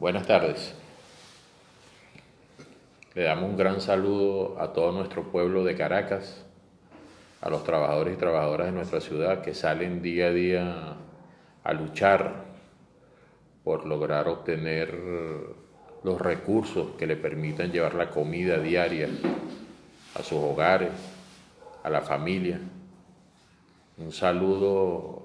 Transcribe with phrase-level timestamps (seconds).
[0.00, 0.74] Buenas tardes.
[3.14, 6.42] Le damos un gran saludo a todo nuestro pueblo de Caracas,
[7.42, 10.96] a los trabajadores y trabajadoras de nuestra ciudad que salen día a día
[11.62, 12.44] a luchar
[13.62, 14.98] por lograr obtener
[16.02, 19.06] los recursos que le permitan llevar la comida diaria
[20.14, 20.92] a sus hogares,
[21.82, 22.58] a la familia.
[23.98, 25.24] Un saludo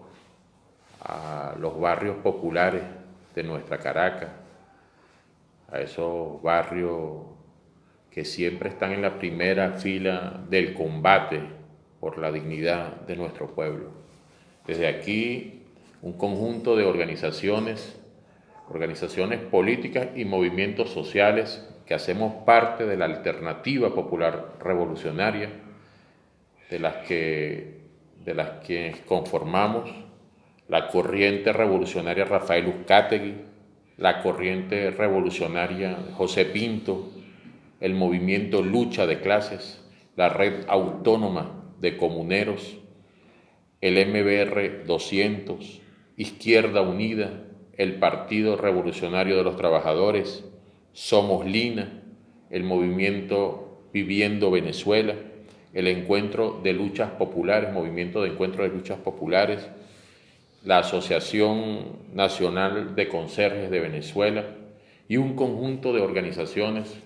[1.02, 2.84] a los barrios populares
[3.34, 4.44] de nuestra Caracas,
[5.76, 7.24] a esos barrios
[8.10, 11.42] que siempre están en la primera fila del combate
[12.00, 13.90] por la dignidad de nuestro pueblo.
[14.66, 15.64] Desde aquí,
[16.02, 18.00] un conjunto de organizaciones,
[18.70, 25.50] organizaciones políticas y movimientos sociales que hacemos parte de la alternativa popular revolucionaria,
[26.70, 27.82] de las que,
[28.24, 29.92] de las que conformamos
[30.68, 33.36] la corriente revolucionaria Rafael Uzcategui,
[33.98, 37.12] la corriente revolucionaria José Pinto,
[37.80, 39.82] el movimiento Lucha de Clases,
[40.16, 42.78] la red autónoma de comuneros,
[43.82, 45.82] el MBR 200,
[46.18, 47.44] Izquierda Unida,
[47.78, 50.46] el Partido Revolucionario de los Trabajadores,
[50.94, 52.02] Somos Lina,
[52.50, 55.16] el movimiento Viviendo Venezuela,
[55.74, 59.70] el Encuentro de Luchas Populares, Movimiento de Encuentro de Luchas Populares,
[60.66, 64.46] la Asociación Nacional de Conserjes de Venezuela
[65.08, 67.02] y un conjunto de organizaciones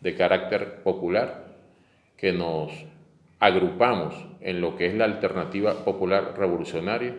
[0.00, 1.54] de carácter popular
[2.16, 2.72] que nos
[3.38, 7.14] agrupamos en lo que es la alternativa popular revolucionaria,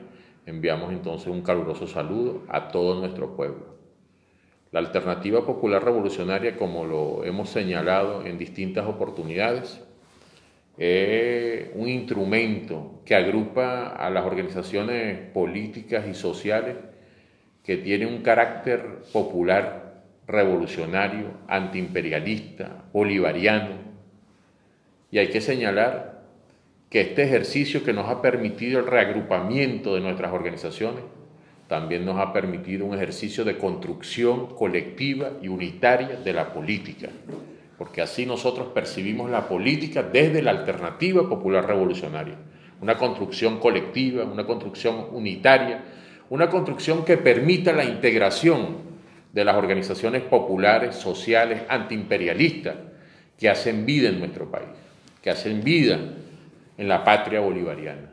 [0.47, 3.77] enviamos entonces un caluroso saludo a todo nuestro pueblo.
[4.71, 9.79] La alternativa popular revolucionaria, como lo hemos señalado en distintas oportunidades,
[10.77, 16.75] es un instrumento que agrupa a las organizaciones políticas y sociales
[17.63, 23.75] que tienen un carácter popular, revolucionario, antiimperialista, bolivariano.
[25.11, 26.23] Y hay que señalar
[26.89, 31.03] que este ejercicio que nos ha permitido el reagrupamiento de nuestras organizaciones,
[31.67, 37.09] también nos ha permitido un ejercicio de construcción colectiva y unitaria de la política
[37.77, 42.35] porque así nosotros percibimos la política desde la alternativa popular revolucionaria.
[42.81, 45.83] Una construcción colectiva, una construcción unitaria,
[46.29, 48.93] una construcción que permita la integración
[49.31, 52.75] de las organizaciones populares, sociales, antiimperialistas,
[53.39, 54.69] que hacen vida en nuestro país,
[55.21, 55.99] que hacen vida
[56.77, 58.11] en la patria bolivariana.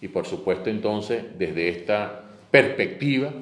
[0.00, 3.32] Y por supuesto entonces, desde esta perspectiva,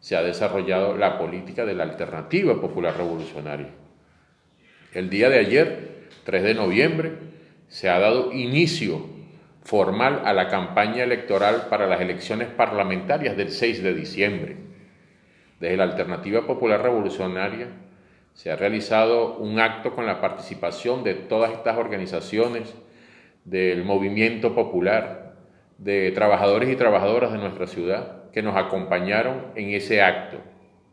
[0.00, 3.81] se ha desarrollado la política de la alternativa popular revolucionaria
[4.94, 7.12] el día de ayer, 3 de noviembre,
[7.68, 9.06] se ha dado inicio
[9.62, 14.56] formal a la campaña electoral para las elecciones parlamentarias del 6 de diciembre.
[15.60, 17.68] Desde la Alternativa Popular Revolucionaria
[18.34, 22.74] se ha realizado un acto con la participación de todas estas organizaciones,
[23.44, 25.34] del movimiento popular,
[25.78, 30.38] de trabajadores y trabajadoras de nuestra ciudad que nos acompañaron en ese acto.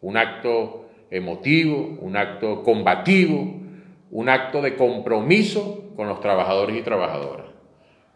[0.01, 3.59] Un acto emotivo, un acto combativo,
[4.12, 7.47] un acto de compromiso con los trabajadores y trabajadoras,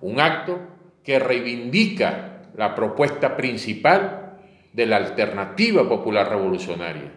[0.01, 0.59] un acto
[1.03, 4.37] que reivindica la propuesta principal
[4.73, 7.11] de la alternativa popular revolucionaria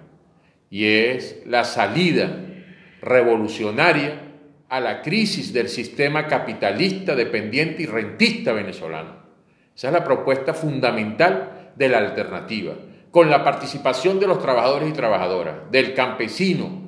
[0.70, 2.28] y es la salida
[3.00, 4.22] revolucionaria
[4.68, 9.26] a la crisis del sistema capitalista dependiente y rentista venezolano.
[9.74, 12.74] Esa es la propuesta fundamental de la alternativa,
[13.10, 16.82] con la participación de los trabajadores y trabajadoras, del campesino,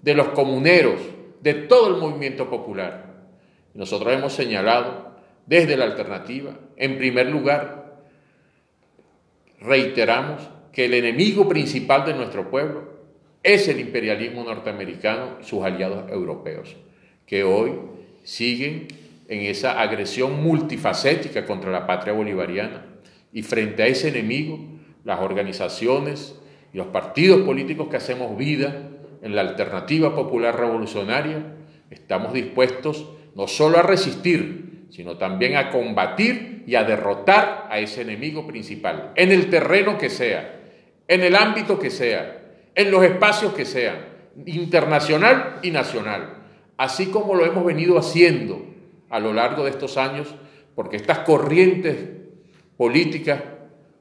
[0.00, 1.00] de los comuneros,
[1.42, 3.12] de todo el movimiento popular.
[3.74, 5.12] Nosotros hemos señalado
[5.46, 8.00] desde la alternativa, en primer lugar,
[9.60, 12.92] reiteramos que el enemigo principal de nuestro pueblo
[13.42, 16.76] es el imperialismo norteamericano y sus aliados europeos,
[17.26, 17.72] que hoy
[18.22, 18.86] siguen
[19.28, 22.86] en esa agresión multifacética contra la patria bolivariana.
[23.32, 24.60] Y frente a ese enemigo,
[25.04, 26.38] las organizaciones
[26.72, 28.91] y los partidos políticos que hacemos vida
[29.22, 31.42] en la alternativa popular revolucionaria,
[31.90, 38.02] estamos dispuestos no solo a resistir, sino también a combatir y a derrotar a ese
[38.02, 40.60] enemigo principal, en el terreno que sea,
[41.08, 42.42] en el ámbito que sea,
[42.74, 44.12] en los espacios que sean,
[44.44, 46.38] internacional y nacional,
[46.76, 48.64] así como lo hemos venido haciendo
[49.08, 50.34] a lo largo de estos años,
[50.74, 51.96] porque estas corrientes
[52.76, 53.40] políticas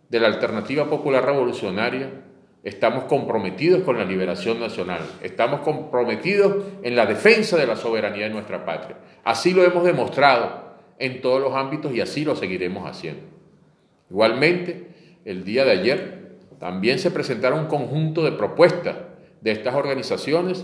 [0.10, 2.10] de la alternativa popular revolucionaria
[2.64, 8.30] Estamos comprometidos con la liberación nacional, estamos comprometidos en la defensa de la soberanía de
[8.30, 8.98] nuestra patria.
[9.24, 13.24] Así lo hemos demostrado en todos los ámbitos y así lo seguiremos haciendo.
[14.12, 14.88] Igualmente,
[15.26, 16.22] el día de ayer
[16.60, 18.96] también se presentaron un conjunto de propuestas
[19.42, 20.64] de estas organizaciones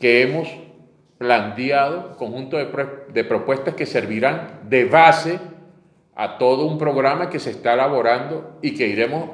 [0.00, 0.48] que hemos
[1.18, 2.66] planteado conjunto de,
[3.12, 5.38] de propuestas que servirán de base
[6.16, 9.30] a todo un programa que se está elaborando y que iremos,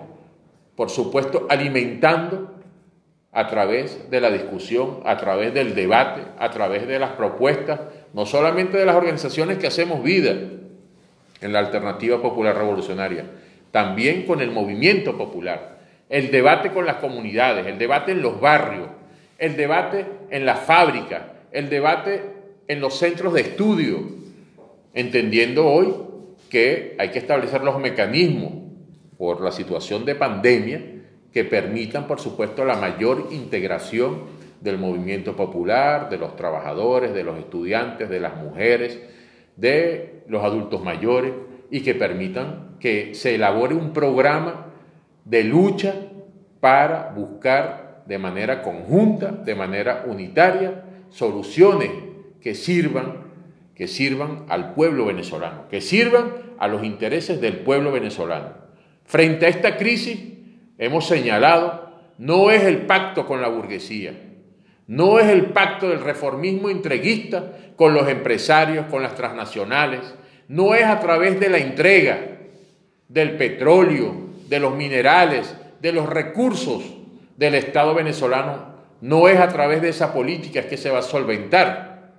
[0.76, 2.54] por supuesto, alimentando
[3.32, 7.80] a través de la discusión, a través del debate, a través de las propuestas,
[8.12, 10.32] no solamente de las organizaciones que hacemos vida
[11.40, 13.24] en la alternativa popular revolucionaria,
[13.70, 15.78] también con el movimiento popular,
[16.10, 18.88] el debate con las comunidades, el debate en los barrios,
[19.38, 21.22] el debate en las fábricas,
[21.52, 22.22] el debate
[22.68, 23.98] en los centros de estudio,
[24.92, 25.94] entendiendo hoy
[26.50, 28.52] que hay que establecer los mecanismos
[29.22, 30.82] por la situación de pandemia
[31.32, 34.22] que permitan, por supuesto, la mayor integración
[34.60, 38.98] del movimiento popular, de los trabajadores, de los estudiantes, de las mujeres,
[39.54, 41.34] de los adultos mayores
[41.70, 44.72] y que permitan que se elabore un programa
[45.24, 45.94] de lucha
[46.58, 51.92] para buscar de manera conjunta, de manera unitaria, soluciones
[52.40, 53.30] que sirvan
[53.76, 58.61] que sirvan al pueblo venezolano, que sirvan a los intereses del pueblo venezolano.
[59.12, 60.18] Frente a esta crisis,
[60.78, 64.14] hemos señalado, no es el pacto con la burguesía,
[64.86, 67.44] no es el pacto del reformismo entreguista
[67.76, 70.00] con los empresarios, con las transnacionales,
[70.48, 72.38] no es a través de la entrega
[73.06, 76.82] del petróleo, de los minerales, de los recursos
[77.36, 82.14] del Estado venezolano, no es a través de esa política que se va a solventar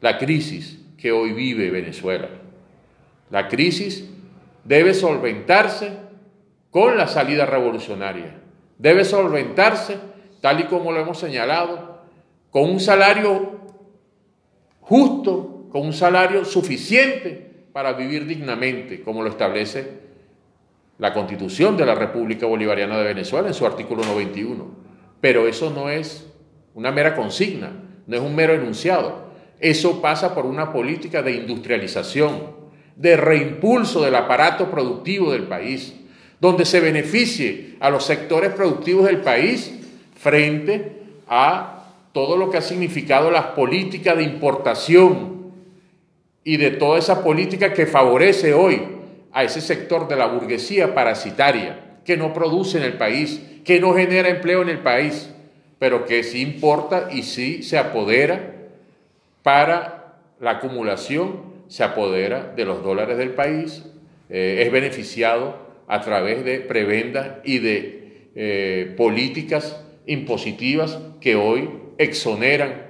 [0.00, 2.28] la crisis que hoy vive Venezuela.
[3.28, 4.13] La crisis
[4.64, 5.92] debe solventarse
[6.70, 8.40] con la salida revolucionaria.
[8.78, 9.98] Debe solventarse,
[10.40, 12.02] tal y como lo hemos señalado,
[12.50, 13.60] con un salario
[14.80, 20.04] justo, con un salario suficiente para vivir dignamente, como lo establece
[20.98, 24.66] la Constitución de la República Bolivariana de Venezuela en su artículo 91.
[25.20, 26.30] Pero eso no es
[26.74, 27.72] una mera consigna,
[28.06, 29.24] no es un mero enunciado.
[29.58, 32.63] Eso pasa por una política de industrialización,
[32.96, 35.94] de reimpulso del aparato productivo del país,
[36.40, 39.72] donde se beneficie a los sectores productivos del país
[40.16, 40.92] frente
[41.28, 45.52] a todo lo que ha significado las políticas de importación
[46.44, 48.82] y de toda esa política que favorece hoy
[49.32, 53.94] a ese sector de la burguesía parasitaria, que no produce en el país, que no
[53.94, 55.30] genera empleo en el país,
[55.78, 58.52] pero que sí importa y sí se apodera
[59.42, 63.82] para la acumulación, se apodera de los dólares del país,
[64.30, 65.56] eh, es beneficiado
[65.88, 71.68] a través de prebendas y de eh, políticas impositivas que hoy
[71.98, 72.86] exoneran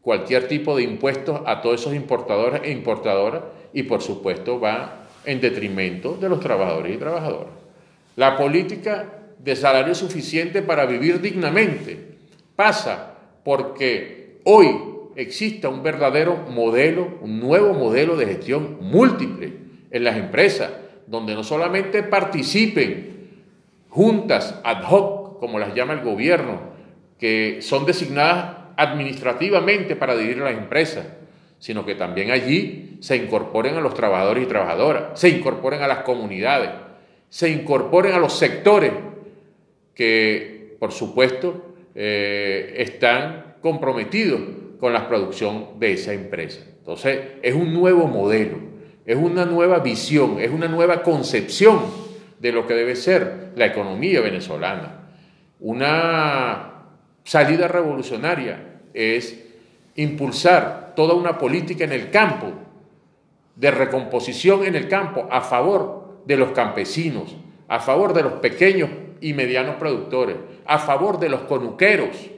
[0.00, 3.42] cualquier tipo de impuestos a todos esos importadores e importadoras
[3.72, 7.52] y por supuesto va en detrimento de los trabajadores y trabajadoras.
[8.16, 12.16] La política de salario suficiente para vivir dignamente
[12.56, 13.14] pasa
[13.44, 19.52] porque hoy exista un verdadero modelo, un nuevo modelo de gestión múltiple
[19.90, 20.70] en las empresas,
[21.06, 23.14] donde no solamente participen
[23.88, 26.60] juntas ad hoc, como las llama el gobierno,
[27.18, 31.06] que son designadas administrativamente para dirigir las empresas,
[31.58, 35.98] sino que también allí se incorporen a los trabajadores y trabajadoras, se incorporen a las
[35.98, 36.70] comunidades,
[37.28, 38.92] se incorporen a los sectores
[39.94, 44.40] que, por supuesto, eh, están comprometidos
[44.84, 46.60] con la producción de esa empresa.
[46.76, 48.58] Entonces, es un nuevo modelo,
[49.06, 51.80] es una nueva visión, es una nueva concepción
[52.38, 55.08] de lo que debe ser la economía venezolana.
[55.58, 56.82] Una
[57.24, 59.42] salida revolucionaria es
[59.94, 62.52] impulsar toda una política en el campo,
[63.56, 67.34] de recomposición en el campo, a favor de los campesinos,
[67.68, 68.90] a favor de los pequeños
[69.22, 70.36] y medianos productores,
[70.66, 72.33] a favor de los conuqueros,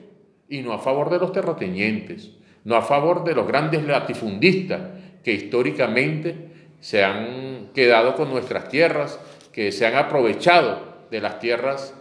[0.49, 2.31] y no a favor de los terratenientes,
[2.65, 4.81] no a favor de los grandes latifundistas
[5.23, 6.35] que históricamente
[6.81, 9.21] se han quedado con nuestras tierras,
[9.53, 11.95] que se han aprovechado de las tierras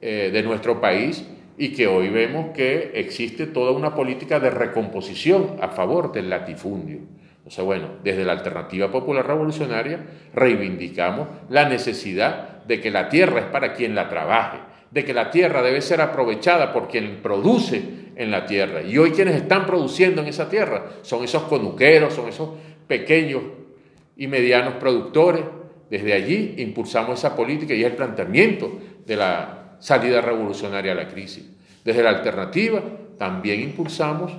[0.00, 1.26] eh, de nuestro país
[1.58, 7.00] y que hoy vemos que existe toda una política de recomposición a favor del latifundio.
[7.44, 13.46] O bueno, desde la Alternativa Popular Revolucionaria reivindicamos la necesidad de que la tierra es
[13.46, 14.58] para quien la trabaje,
[14.90, 17.82] de que la tierra debe ser aprovechada por quien produce
[18.16, 18.82] en la tierra.
[18.82, 22.50] Y hoy quienes están produciendo en esa tierra son esos conuqueros, son esos
[22.86, 23.42] pequeños
[24.16, 25.42] y medianos productores.
[25.88, 31.48] Desde allí impulsamos esa política y el planteamiento de la salida revolucionaria a la crisis.
[31.84, 32.82] Desde la alternativa
[33.18, 34.32] también impulsamos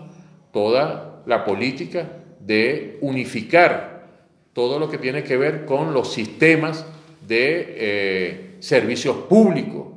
[0.52, 2.08] toda la política
[2.40, 4.08] de unificar
[4.54, 6.86] todo lo que tiene que ver con los sistemas
[7.28, 9.88] de eh, servicios públicos,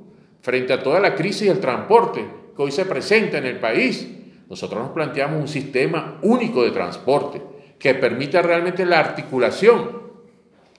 [0.44, 2.22] frente a toda la crisis del transporte
[2.54, 4.06] que hoy se presenta en el país.
[4.46, 7.40] Nosotros nos planteamos un sistema único de transporte
[7.78, 10.02] que permita realmente la articulación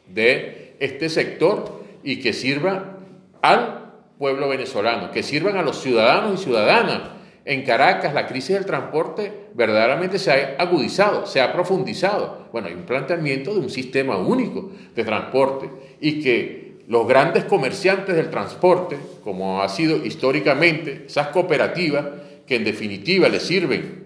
[0.08, 3.00] de este sector y que sirva
[3.42, 7.02] al pueblo venezolano, que sirvan a los ciudadanos y ciudadanas.
[7.44, 12.50] En Caracas la crisis del transporte verdaderamente se ha agudizado, se ha profundizado.
[12.52, 18.16] Bueno, hay un planteamiento de un sistema único de transporte y que los grandes comerciantes
[18.16, 22.06] del transporte, como ha sido históricamente, esas cooperativas
[22.46, 24.06] que en definitiva le sirven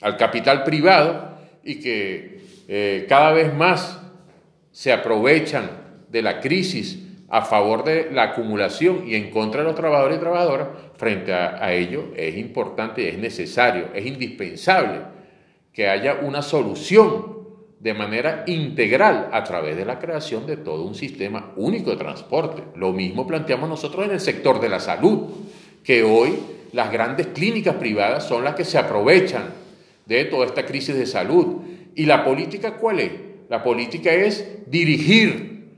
[0.00, 4.00] al capital privado y que eh, cada vez más
[4.70, 5.68] se aprovechan
[6.08, 10.20] de la crisis a favor de la acumulación y en contra de los trabajadores y
[10.20, 15.00] trabajadoras, frente a, ello es importante, es necesario, es indispensable
[15.72, 17.39] que haya una solución
[17.80, 22.62] de manera integral a través de la creación de todo un sistema único de transporte.
[22.76, 25.30] Lo mismo planteamos nosotros en el sector de la salud,
[25.82, 26.38] que hoy
[26.72, 29.44] las grandes clínicas privadas son las que se aprovechan
[30.04, 31.62] de toda esta crisis de salud.
[31.94, 33.12] ¿Y la política cuál es?
[33.48, 35.70] La política es dirigir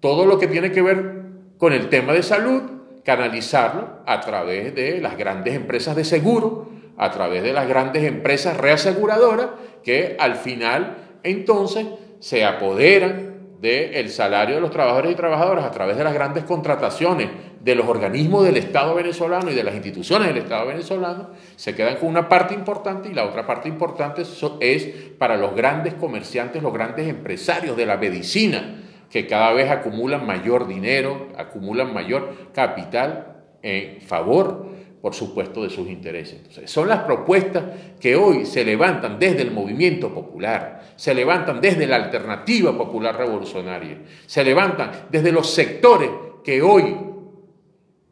[0.00, 1.24] todo lo que tiene que ver
[1.58, 2.62] con el tema de salud,
[3.04, 8.56] canalizarlo a través de las grandes empresas de seguro, a través de las grandes empresas
[8.56, 9.48] reaseguradoras,
[9.84, 11.86] que al final entonces
[12.20, 13.28] se apoderan
[13.60, 17.28] del salario de los trabajadores y trabajadoras a través de las grandes contrataciones
[17.60, 21.96] de los organismos del Estado venezolano y de las instituciones del Estado venezolano, se quedan
[21.96, 24.22] con una parte importante y la otra parte importante
[24.60, 24.84] es
[25.18, 30.68] para los grandes comerciantes, los grandes empresarios de la medicina, que cada vez acumulan mayor
[30.68, 34.67] dinero, acumulan mayor capital en favor,
[35.00, 36.40] por supuesto, de sus intereses.
[36.64, 37.64] son las propuestas
[38.00, 43.98] que hoy se levantan desde el movimiento popular, se levantan desde la alternativa popular revolucionaria,
[44.26, 46.10] se levantan desde los sectores
[46.42, 46.96] que hoy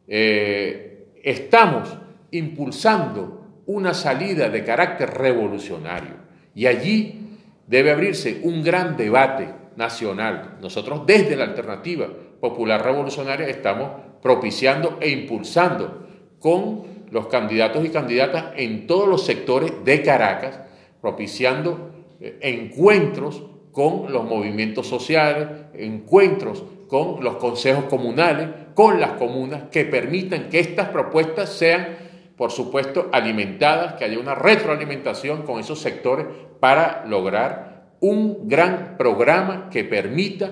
[0.07, 1.97] eh, estamos
[2.31, 6.15] impulsando una salida de carácter revolucionario.
[6.55, 10.59] Y allí debe abrirse un gran debate nacional.
[10.63, 12.07] Nosotros desde la alternativa
[12.41, 13.91] popular revolucionaria estamos
[14.23, 16.06] propiciando e impulsando
[16.39, 20.61] con los candidatos y candidatas en todos los sectores de Caracas,
[21.01, 21.91] propiciando
[22.21, 29.85] eh, encuentros con los movimientos sociales, encuentros con los consejos comunales, con las comunas, que
[29.85, 31.97] permitan que estas propuestas sean,
[32.37, 36.27] por supuesto, alimentadas, que haya una retroalimentación con esos sectores
[36.61, 40.51] para lograr un gran programa que permita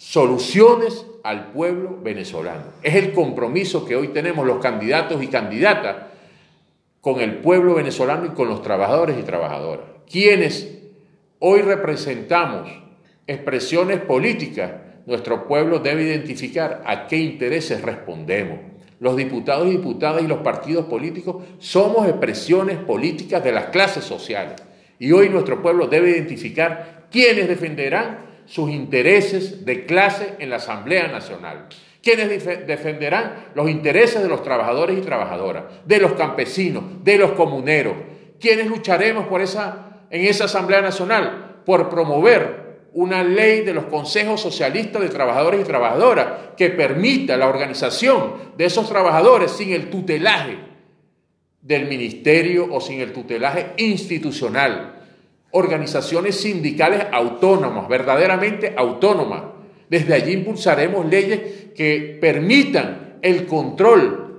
[0.00, 2.64] soluciones al pueblo venezolano.
[2.82, 5.96] Es el compromiso que hoy tenemos los candidatos y candidatas
[7.02, 9.84] con el pueblo venezolano y con los trabajadores y trabajadoras.
[10.10, 10.78] Quienes
[11.38, 12.70] hoy representamos
[13.26, 14.72] expresiones políticas,
[15.04, 18.58] nuestro pueblo debe identificar a qué intereses respondemos.
[19.00, 24.62] Los diputados y diputadas y los partidos políticos somos expresiones políticas de las clases sociales
[24.98, 31.06] y hoy nuestro pueblo debe identificar quiénes defenderán sus intereses de clase en la Asamblea
[31.06, 31.68] Nacional.
[32.02, 37.94] Quiénes defenderán los intereses de los trabajadores y trabajadoras, de los campesinos, de los comuneros.
[38.40, 44.40] Quiénes lucharemos por esa, en esa Asamblea Nacional por promover una ley de los consejos
[44.40, 46.26] socialistas de trabajadores y trabajadoras
[46.56, 50.58] que permita la organización de esos trabajadores sin el tutelaje
[51.62, 54.99] del ministerio o sin el tutelaje institucional.
[55.52, 59.42] Organizaciones sindicales autónomas, verdaderamente autónomas.
[59.88, 64.30] Desde allí impulsaremos leyes que permitan el control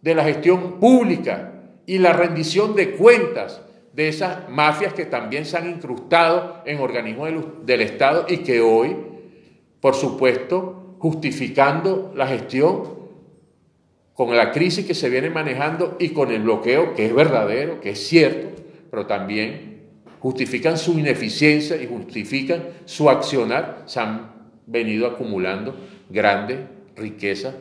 [0.00, 1.54] de la gestión pública
[1.86, 3.62] y la rendición de cuentas
[3.94, 7.30] de esas mafias que también se han incrustado en organismos
[7.64, 8.96] del, Estado y que hoy,
[9.80, 13.04] por supuesto, justificando la gestión,
[14.14, 17.90] con la crisis que se viene manejando y con el bloqueo que es verdadero, que
[17.90, 19.73] es cierto, pero también
[20.24, 24.32] justifican su ineficiencia y justifican su accionar, se han
[24.64, 25.76] venido acumulando
[26.08, 26.60] grandes
[26.96, 27.54] riquezas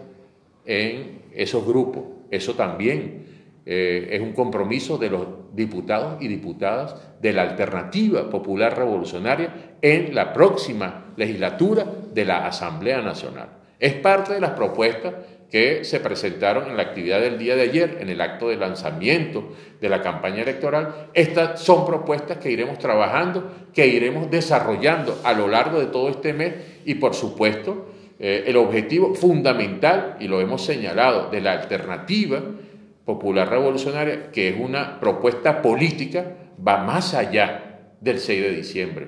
[0.65, 2.05] en esos grupos.
[2.31, 3.25] Eso también
[3.65, 10.15] eh, es un compromiso de los diputados y diputadas de la alternativa popular revolucionaria en
[10.15, 13.49] la próxima legislatura de la Asamblea Nacional.
[13.77, 15.15] Es parte de las propuestas
[15.53, 19.53] que se presentaron en la actividad del día de ayer, en el acto de lanzamiento
[19.79, 21.09] de la campaña electoral.
[21.13, 26.33] Estas son propuestas que iremos trabajando, que iremos desarrollando a lo largo de todo este
[26.33, 26.55] mes
[26.85, 27.85] y por supuesto
[28.19, 32.41] eh, el objetivo fundamental, y lo hemos señalado, de la alternativa
[33.05, 36.31] popular revolucionaria, que es una propuesta política,
[36.67, 39.07] va más allá del 6 de diciembre.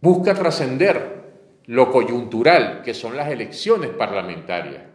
[0.00, 1.24] Busca trascender
[1.66, 4.87] lo coyuntural, que son las elecciones parlamentarias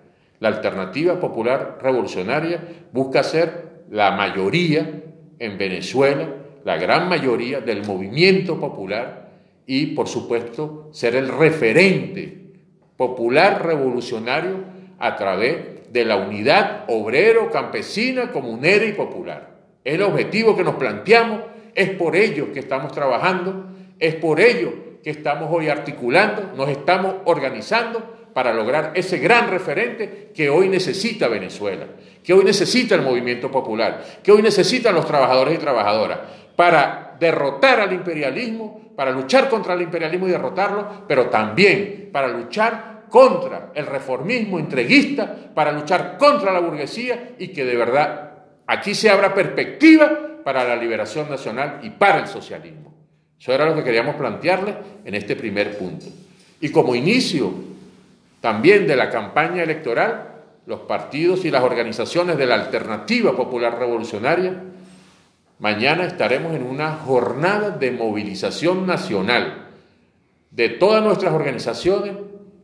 [0.43, 5.03] La alternativa popular revolucionaria busca ser la mayoría
[5.39, 6.27] en Venezuela,
[6.65, 9.29] la gran mayoría del movimiento popular
[9.65, 12.49] y, por supuesto, ser el referente
[12.97, 14.65] popular revolucionario
[14.99, 19.47] a través de la unidad obrero, campesina, comunera y popular.
[19.81, 21.39] Es el objetivo que nos planteamos,
[21.73, 27.15] es por ello que estamos trabajando, es por ello que estamos hoy articulando, nos estamos
[27.23, 31.85] organizando para lograr ese gran referente que hoy necesita Venezuela,
[32.23, 36.19] que hoy necesita el movimiento popular, que hoy necesitan los trabajadores y trabajadoras,
[36.55, 43.03] para derrotar al imperialismo, para luchar contra el imperialismo y derrotarlo, pero también para luchar
[43.09, 48.31] contra el reformismo entreguista, para luchar contra la burguesía y que de verdad
[48.65, 52.93] aquí se abra perspectiva para la liberación nacional y para el socialismo.
[53.39, 54.75] Eso era lo que queríamos plantearle
[55.05, 56.05] en este primer punto.
[56.61, 57.53] Y como inicio
[58.43, 60.33] también de la campaña electoral,
[60.65, 64.61] los partidos y las organizaciones de la Alternativa Popular Revolucionaria,
[65.59, 69.67] mañana estaremos en una jornada de movilización nacional
[70.51, 72.15] de todas nuestras organizaciones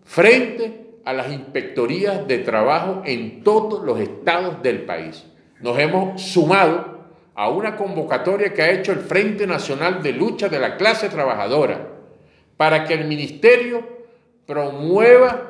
[0.03, 5.27] frente a las inspectorías de trabajo en todos los estados del país.
[5.61, 7.05] Nos hemos sumado
[7.35, 11.87] a una convocatoria que ha hecho el Frente Nacional de Lucha de la Clase Trabajadora
[12.57, 13.87] para que el Ministerio
[14.45, 15.48] promueva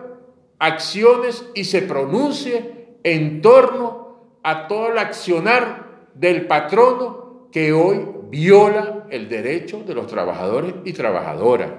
[0.59, 9.05] acciones y se pronuncie en torno a todo el accionar del patrono que hoy viola
[9.09, 11.71] el derecho de los trabajadores y trabajadoras.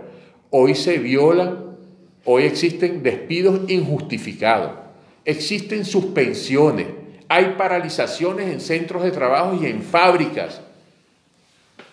[0.51, 1.77] Hoy se violan,
[2.25, 4.73] hoy existen despidos injustificados,
[5.25, 6.87] existen suspensiones,
[7.29, 10.61] hay paralizaciones en centros de trabajo y en fábricas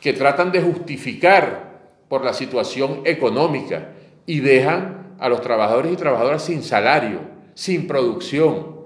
[0.01, 1.67] que tratan de justificar
[2.07, 3.89] por la situación económica
[4.25, 7.19] y dejan a los trabajadores y trabajadoras sin salario,
[7.53, 8.77] sin producción,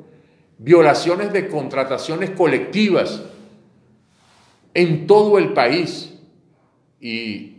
[0.58, 3.24] violaciones de contrataciones colectivas
[4.74, 6.14] en todo el país
[7.00, 7.58] y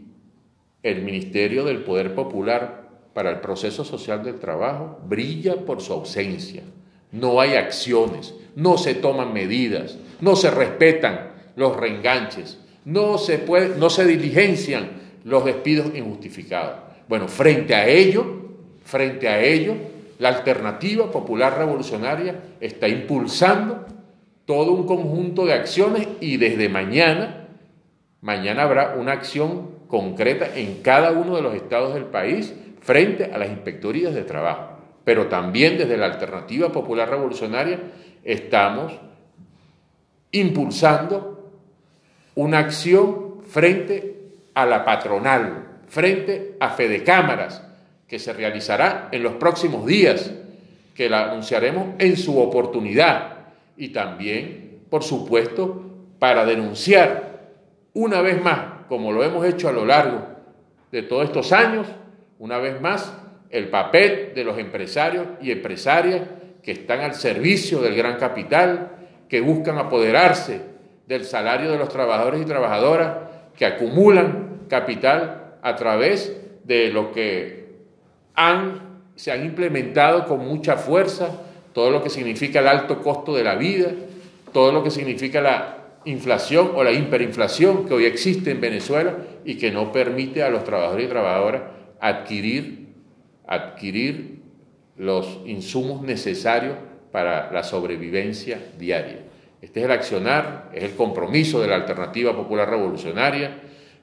[0.82, 6.62] el Ministerio del Poder Popular para el proceso social del trabajo brilla por su ausencia.
[7.10, 13.44] No hay acciones, no se toman medidas, no se respetan los reenganches, no se,
[13.78, 16.80] no se diligencian los despidos injustificados.
[17.08, 18.41] Bueno, frente a ello,
[18.84, 19.74] Frente a ello,
[20.18, 23.86] la alternativa popular revolucionaria está impulsando
[24.44, 27.48] todo un conjunto de acciones y desde mañana,
[28.20, 33.38] mañana habrá una acción concreta en cada uno de los estados del país frente a
[33.38, 34.78] las inspectorías de trabajo.
[35.04, 37.80] Pero también desde la alternativa popular revolucionaria
[38.24, 38.92] estamos
[40.30, 41.50] impulsando
[42.34, 47.62] una acción frente a la patronal, frente a Fede Cámaras,
[48.12, 50.30] que se realizará en los próximos días,
[50.94, 53.36] que la anunciaremos en su oportunidad.
[53.78, 55.82] Y también, por supuesto,
[56.18, 57.40] para denunciar
[57.94, 60.26] una vez más, como lo hemos hecho a lo largo
[60.90, 61.86] de todos estos años,
[62.38, 63.14] una vez más,
[63.48, 66.20] el papel de los empresarios y empresarias
[66.62, 68.90] que están al servicio del gran capital,
[69.26, 70.60] que buscan apoderarse
[71.06, 73.16] del salario de los trabajadores y trabajadoras,
[73.56, 77.61] que acumulan capital a través de lo que
[79.16, 81.40] se han implementado con mucha fuerza
[81.72, 83.90] todo lo que significa el alto costo de la vida,
[84.52, 89.56] todo lo que significa la inflación o la hiperinflación que hoy existe en Venezuela y
[89.56, 91.62] que no permite a los trabajadores y trabajadoras
[92.00, 92.88] adquirir,
[93.46, 94.40] adquirir
[94.96, 96.76] los insumos necesarios
[97.10, 99.20] para la sobrevivencia diaria.
[99.60, 103.60] Este es el accionar, es el compromiso de la Alternativa Popular Revolucionaria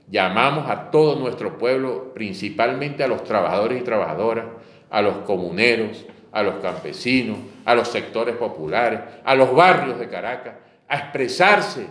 [0.10, 4.46] Llamamos a todo nuestro pueblo, principalmente a los trabajadores y trabajadoras,
[4.90, 10.56] a los comuneros, a los campesinos, a los sectores populares, a los barrios de Caracas,
[10.88, 11.88] a expresarse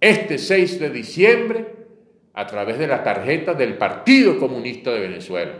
[0.00, 1.74] este 6 de diciembre
[2.34, 5.52] a través de la tarjeta del Partido Comunista de Venezuela.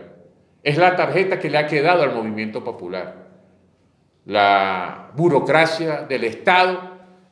[0.63, 3.27] Es la tarjeta que le ha quedado al movimiento popular.
[4.25, 6.79] La burocracia del Estado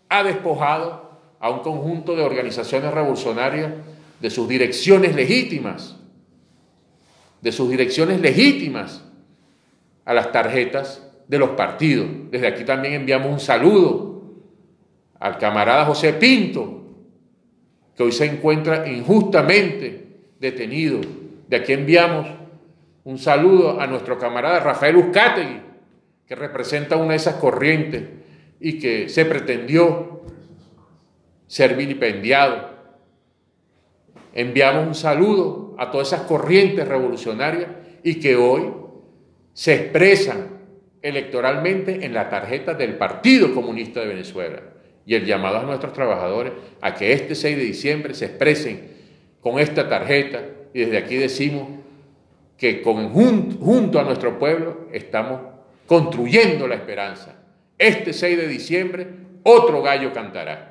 [0.10, 3.71] ha despojado a un conjunto de organizaciones revolucionarias
[4.21, 5.97] de sus direcciones legítimas,
[7.41, 9.03] de sus direcciones legítimas
[10.05, 12.07] a las tarjetas de los partidos.
[12.29, 14.21] Desde aquí también enviamos un saludo
[15.19, 16.84] al camarada José Pinto,
[17.95, 20.07] que hoy se encuentra injustamente
[20.39, 21.01] detenido.
[21.47, 22.27] De aquí enviamos
[23.03, 25.62] un saludo a nuestro camarada Rafael Uzcategui,
[26.27, 28.03] que representa una de esas corrientes
[28.60, 30.21] y que se pretendió
[31.47, 32.71] ser vilipendiado
[34.34, 37.67] enviamos un saludo a todas esas corrientes revolucionarias
[38.04, 38.72] y que hoy
[39.54, 40.62] se expresan
[41.02, 44.62] electoralmente en la tarjeta del Partido Comunista de Venezuela.
[45.06, 48.91] Y el llamado a nuestros trabajadores a que este 6 de diciembre se expresen
[49.41, 51.67] con esta tarjeta y desde aquí decimos
[52.58, 55.41] que junto a nuestro pueblo estamos
[55.88, 57.36] construyendo la esperanza.
[57.78, 59.08] Este 6 de diciembre
[59.44, 60.70] otro gallo cantará.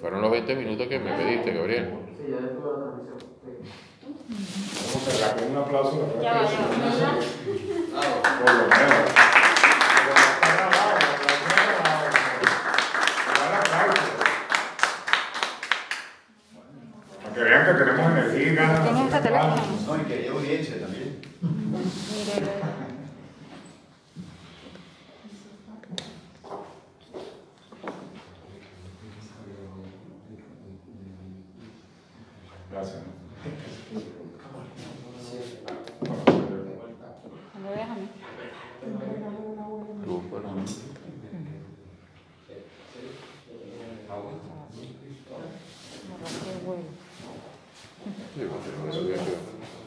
[0.00, 1.90] Fueron los 20 minutos que me pediste, Gabriel.
[2.16, 3.18] Sí, ya después la transmisión.
[4.86, 6.18] Vamos a con un aplauso.
[6.22, 6.60] Ya va, ya
[7.00, 7.18] va.
[8.38, 9.29] Por lo menos.